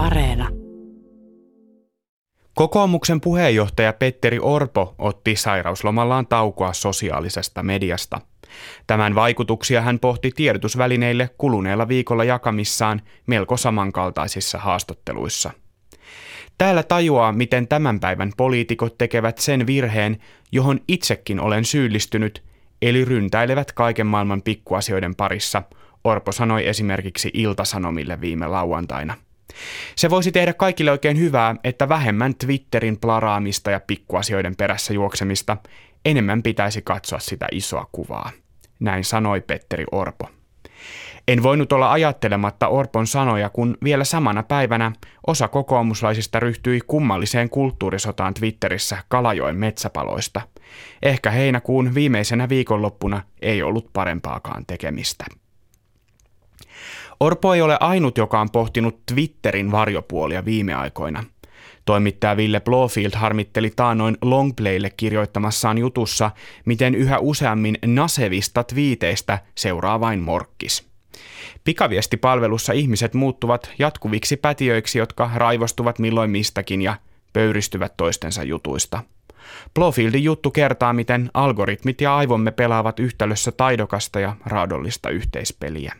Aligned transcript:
Areena. 0.00 0.48
Kokoomuksen 2.54 3.20
puheenjohtaja 3.20 3.92
Petteri 3.92 4.38
Orpo 4.42 4.94
otti 4.98 5.36
sairauslomallaan 5.36 6.26
taukoa 6.26 6.72
sosiaalisesta 6.72 7.62
mediasta. 7.62 8.20
Tämän 8.86 9.14
vaikutuksia 9.14 9.80
hän 9.80 9.98
pohti 9.98 10.30
tiedotusvälineille 10.36 11.30
kuluneella 11.38 11.88
viikolla 11.88 12.24
jakamissaan 12.24 13.02
melko 13.26 13.56
samankaltaisissa 13.56 14.58
haastatteluissa. 14.58 15.50
Täällä 16.58 16.82
tajuaa, 16.82 17.32
miten 17.32 17.68
tämän 17.68 18.00
päivän 18.00 18.32
poliitikot 18.36 18.98
tekevät 18.98 19.38
sen 19.38 19.66
virheen, 19.66 20.16
johon 20.52 20.80
itsekin 20.88 21.40
olen 21.40 21.64
syyllistynyt, 21.64 22.42
eli 22.82 23.04
ryntäilevät 23.04 23.72
kaiken 23.72 24.06
maailman 24.06 24.42
pikkuasioiden 24.42 25.14
parissa, 25.14 25.62
Orpo 26.04 26.32
sanoi 26.32 26.68
esimerkiksi 26.68 27.30
Iltasanomille 27.34 28.20
viime 28.20 28.46
lauantaina. 28.46 29.14
Se 29.96 30.10
voisi 30.10 30.32
tehdä 30.32 30.52
kaikille 30.52 30.90
oikein 30.90 31.18
hyvää, 31.18 31.56
että 31.64 31.88
vähemmän 31.88 32.34
Twitterin 32.34 33.00
plaraamista 33.00 33.70
ja 33.70 33.80
pikkuasioiden 33.80 34.56
perässä 34.56 34.94
juoksemista, 34.94 35.56
enemmän 36.04 36.42
pitäisi 36.42 36.82
katsoa 36.82 37.18
sitä 37.18 37.46
isoa 37.52 37.86
kuvaa. 37.92 38.30
Näin 38.80 39.04
sanoi 39.04 39.40
Petteri 39.40 39.84
Orpo. 39.92 40.28
En 41.28 41.42
voinut 41.42 41.72
olla 41.72 41.92
ajattelematta 41.92 42.68
Orpon 42.68 43.06
sanoja, 43.06 43.50
kun 43.50 43.78
vielä 43.84 44.04
samana 44.04 44.42
päivänä 44.42 44.92
osa 45.26 45.48
kokoomuslaisista 45.48 46.40
ryhtyi 46.40 46.80
kummalliseen 46.86 47.50
kulttuurisotaan 47.50 48.34
Twitterissä 48.34 48.98
Kalajoen 49.08 49.56
metsäpaloista. 49.56 50.40
Ehkä 51.02 51.30
heinäkuun 51.30 51.94
viimeisenä 51.94 52.48
viikonloppuna 52.48 53.22
ei 53.42 53.62
ollut 53.62 53.92
parempaakaan 53.92 54.66
tekemistä. 54.66 55.24
Orpo 57.20 57.54
ei 57.54 57.62
ole 57.62 57.76
ainut, 57.80 58.18
joka 58.18 58.40
on 58.40 58.50
pohtinut 58.50 59.06
Twitterin 59.06 59.72
varjopuolia 59.72 60.44
viime 60.44 60.74
aikoina. 60.74 61.24
Toimittaja 61.84 62.36
Ville 62.36 62.60
Blofield 62.60 63.12
harmitteli 63.14 63.72
taanoin 63.76 64.16
Longplaylle 64.22 64.90
kirjoittamassaan 64.90 65.78
jutussa, 65.78 66.30
miten 66.64 66.94
yhä 66.94 67.18
useammin 67.18 67.78
nasevista 67.86 68.64
twiiteistä 68.64 69.38
seuraa 69.54 70.00
vain 70.00 70.20
morkkis. 70.20 70.88
Pikaviestipalvelussa 71.64 72.72
ihmiset 72.72 73.14
muuttuvat 73.14 73.70
jatkuviksi 73.78 74.36
pätiöiksi, 74.36 74.98
jotka 74.98 75.30
raivostuvat 75.34 75.98
milloin 75.98 76.30
mistäkin 76.30 76.82
ja 76.82 76.96
pöyristyvät 77.32 77.96
toistensa 77.96 78.42
jutuista. 78.42 79.02
Blofieldin 79.74 80.24
juttu 80.24 80.50
kertaa, 80.50 80.92
miten 80.92 81.30
algoritmit 81.34 82.00
ja 82.00 82.16
aivomme 82.16 82.50
pelaavat 82.50 83.00
yhtälössä 83.00 83.52
taidokasta 83.52 84.20
ja 84.20 84.36
raadollista 84.46 85.10
yhteispeliä. 85.10 85.94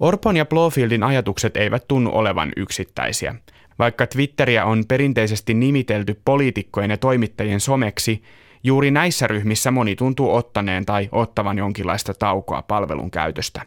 Orpon 0.00 0.36
ja 0.36 0.46
Blofieldin 0.46 1.02
ajatukset 1.02 1.56
eivät 1.56 1.88
tunnu 1.88 2.10
olevan 2.12 2.52
yksittäisiä. 2.56 3.34
Vaikka 3.78 4.06
Twitteriä 4.06 4.64
on 4.64 4.84
perinteisesti 4.88 5.54
nimitelty 5.54 6.20
poliitikkojen 6.24 6.90
ja 6.90 6.96
toimittajien 6.96 7.60
someksi, 7.60 8.22
juuri 8.64 8.90
näissä 8.90 9.26
ryhmissä 9.26 9.70
moni 9.70 9.96
tuntuu 9.96 10.34
ottaneen 10.34 10.86
tai 10.86 11.08
ottavan 11.12 11.58
jonkinlaista 11.58 12.14
taukoa 12.14 12.62
palvelun 12.62 13.10
käytöstä. 13.10 13.62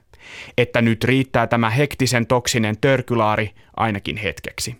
Että 0.58 0.82
nyt 0.82 1.04
riittää 1.04 1.48
tämä 1.48 1.70
hektisen 1.70 2.28
toksinen 2.28 2.78
törkylaari 2.82 3.52
ainakin 3.78 4.18
hetkeksi. 4.18 4.76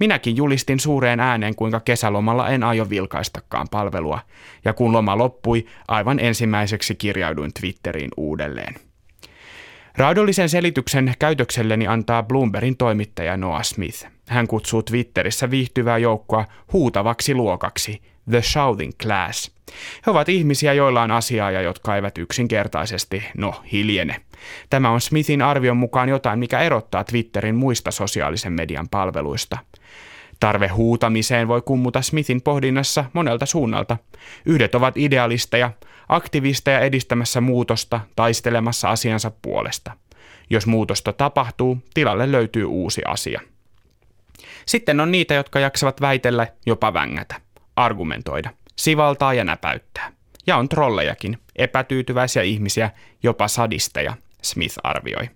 Minäkin 0.00 0.36
julistin 0.36 0.80
suureen 0.80 1.20
ääneen, 1.20 1.54
kuinka 1.54 1.80
kesälomalla 1.80 2.48
en 2.48 2.62
aio 2.62 2.90
vilkaistakaan 2.90 3.66
palvelua, 3.70 4.20
ja 4.64 4.72
kun 4.72 4.92
loma 4.92 5.18
loppui, 5.18 5.66
aivan 5.88 6.20
ensimmäiseksi 6.20 6.94
kirjauduin 6.94 7.52
Twitteriin 7.60 8.10
uudelleen. 8.16 8.91
Raadollisen 9.96 10.48
selityksen 10.48 11.14
käytökselleni 11.18 11.86
antaa 11.86 12.22
Bloombergin 12.22 12.76
toimittaja 12.76 13.36
Noah 13.36 13.64
Smith. 13.64 14.06
Hän 14.28 14.46
kutsuu 14.46 14.82
Twitterissä 14.82 15.50
viihtyvää 15.50 15.98
joukkoa 15.98 16.44
huutavaksi 16.72 17.34
luokaksi, 17.34 18.02
The 18.30 18.42
Shouting 18.42 18.92
Class. 19.02 19.50
He 20.06 20.10
ovat 20.10 20.28
ihmisiä, 20.28 20.72
joilla 20.72 21.02
on 21.02 21.10
asiaa 21.10 21.50
ja 21.50 21.62
jotka 21.62 21.96
eivät 21.96 22.18
yksinkertaisesti, 22.18 23.24
no, 23.36 23.54
hiljene. 23.72 24.16
Tämä 24.70 24.90
on 24.90 25.00
Smithin 25.00 25.42
arvion 25.42 25.76
mukaan 25.76 26.08
jotain, 26.08 26.38
mikä 26.38 26.60
erottaa 26.60 27.04
Twitterin 27.04 27.54
muista 27.54 27.90
sosiaalisen 27.90 28.52
median 28.52 28.88
palveluista. 28.88 29.58
Tarve 30.42 30.68
huutamiseen 30.68 31.48
voi 31.48 31.62
kummuta 31.62 32.02
Smithin 32.02 32.42
pohdinnassa 32.42 33.04
monelta 33.12 33.46
suunnalta. 33.46 33.96
Yhdet 34.46 34.74
ovat 34.74 34.96
idealisteja, 34.96 35.70
aktivisteja 36.08 36.80
edistämässä 36.80 37.40
muutosta, 37.40 38.00
taistelemassa 38.16 38.90
asiansa 38.90 39.32
puolesta. 39.42 39.92
Jos 40.50 40.66
muutosta 40.66 41.12
tapahtuu, 41.12 41.78
tilalle 41.94 42.32
löytyy 42.32 42.64
uusi 42.64 43.02
asia. 43.06 43.40
Sitten 44.66 45.00
on 45.00 45.12
niitä, 45.12 45.34
jotka 45.34 45.60
jaksavat 45.60 46.00
väitellä, 46.00 46.46
jopa 46.66 46.92
vängätä, 46.92 47.34
argumentoida, 47.76 48.50
sivaltaa 48.76 49.34
ja 49.34 49.44
näpäyttää. 49.44 50.12
Ja 50.46 50.56
on 50.56 50.68
trollejakin, 50.68 51.38
epätyytyväisiä 51.56 52.42
ihmisiä, 52.42 52.90
jopa 53.22 53.48
sadisteja, 53.48 54.14
Smith 54.42 54.78
arvioi. 54.82 55.30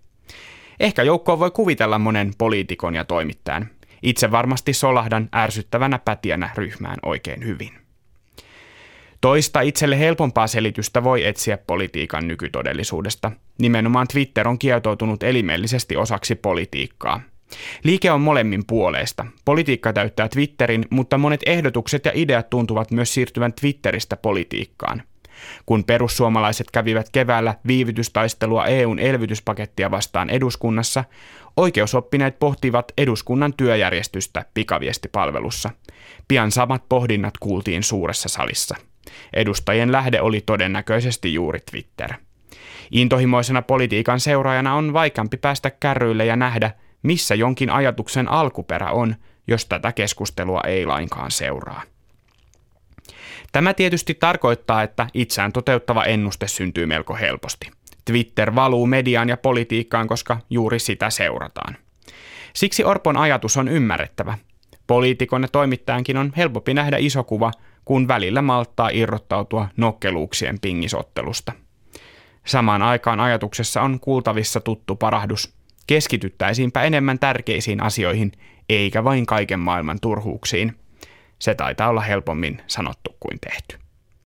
Ehkä 0.81 1.03
joukkoa 1.03 1.39
voi 1.39 1.51
kuvitella 1.51 1.99
monen 1.99 2.33
poliitikon 2.39 2.95
ja 2.95 3.05
toimittajan. 3.05 3.71
Itse 4.03 4.31
varmasti 4.31 4.73
solahdan 4.73 5.29
ärsyttävänä 5.35 5.99
pätiänä 5.99 6.51
ryhmään 6.57 6.97
oikein 7.03 7.45
hyvin. 7.45 7.73
Toista 9.21 9.61
itselle 9.61 9.99
helpompaa 9.99 10.47
selitystä 10.47 11.05
voi 11.05 11.25
etsiä 11.25 11.59
politiikan 11.59 12.29
nykytodellisuudesta. 12.29 13.33
Nimenomaan 13.59 14.09
Twitter 14.13 14.49
on 14.49 14.59
kietoutunut 14.59 15.23
elimellisesti 15.23 15.97
osaksi 15.97 16.35
politiikkaa. 16.35 17.21
Liike 17.85 18.11
on 18.11 18.21
molemmin 18.21 18.67
puoleista. 18.67 19.27
Politiikka 19.45 19.93
täyttää 19.93 20.29
Twitterin, 20.29 20.85
mutta 20.91 21.19
monet 21.19 21.41
ehdotukset 21.47 22.05
ja 22.05 22.13
ideat 22.15 22.51
tuntuvat 22.51 22.91
myös 22.91 23.15
siirtyvän 23.15 23.53
Twitteristä 23.53 24.17
politiikkaan. 24.17 25.03
Kun 25.67 25.85
perussuomalaiset 25.85 26.71
kävivät 26.71 27.11
keväällä 27.11 27.55
viivytystaistelua 27.67 28.67
EUn 28.67 28.99
elvytyspakettia 28.99 29.91
vastaan 29.91 30.31
eduskunnassa, 30.31 31.05
oikeusoppineet 31.57 32.39
pohtivat 32.39 32.93
eduskunnan 32.99 33.55
työjärjestystä 33.57 34.45
pikaviestipalvelussa. 34.55 35.71
Pian 36.29 36.53
samat 36.53 36.89
pohdinnat 36.89 37.35
kuultiin 37.41 37.83
suuressa 37.83 38.29
salissa. 38.29 38.77
Edustajien 39.33 39.93
lähde 39.93 40.21
oli 40.21 40.41
todennäköisesti 40.41 41.35
juuri 41.35 41.59
Twitter. 41.71 42.13
Intohimoisena 42.91 43.63
politiikan 43.63 44.21
seuraajana 44.21 44.75
on 44.75 44.93
vaikeampi 44.93 45.37
päästä 45.37 45.71
kärryille 45.71 46.27
ja 46.27 46.37
nähdä, 46.37 46.71
missä 47.03 47.35
jonkin 47.35 47.71
ajatuksen 47.71 48.29
alkuperä 48.29 48.91
on, 48.91 49.17
jos 49.47 49.67
tätä 49.67 49.93
keskustelua 49.93 50.61
ei 50.67 50.87
lainkaan 50.87 51.31
seuraa. 51.31 51.83
Tämä 53.53 53.75
tietysti 53.75 54.15
tarkoittaa, 54.15 54.83
että 54.83 55.07
itseään 55.15 55.53
toteuttava 55.53 56.05
ennuste 56.05 56.49
syntyy 56.49 56.87
melko 56.87 57.15
helposti. 57.15 57.71
Twitter 58.05 58.55
valuu 58.55 58.87
mediaan 58.87 59.29
ja 59.29 59.37
politiikkaan, 59.37 60.09
koska 60.09 60.39
juuri 60.51 60.79
sitä 60.79 61.11
seurataan. 61.11 61.77
Siksi 62.53 62.85
Orpon 62.85 63.17
ajatus 63.17 63.57
on 63.57 63.69
ymmärrettävä. 63.69 64.39
Poliitikon 64.87 65.43
ja 65.43 65.49
toimittajankin 65.49 66.17
on 66.17 66.33
helpompi 66.37 66.75
nähdä 66.75 66.97
iso 66.97 67.25
kuva 67.25 67.51
kun 67.87 68.09
välillä 68.09 68.43
malttaa 68.43 68.89
irrottautua 68.89 69.69
nokkeluuksien 69.77 70.59
pingisottelusta. 70.61 71.53
Samaan 72.47 72.83
aikaan 72.83 73.21
ajatuksessa 73.21 73.83
on 73.83 74.01
kuultavissa 74.01 74.61
tuttu 74.61 74.97
parahdus. 74.97 75.55
Keskityttäisiinpä 75.87 76.83
enemmän 76.83 77.19
tärkeisiin 77.19 77.83
asioihin, 77.83 78.33
eikä 78.69 79.05
vain 79.05 79.27
kaiken 79.27 79.61
maailman 79.61 79.99
turhuuksiin. 80.01 80.77
Se 81.39 81.55
taitaa 81.55 81.89
olla 81.89 82.01
helpommin 82.01 82.63
sanottu 82.67 83.17
kuin 83.21 83.39
tehty. 83.41 83.86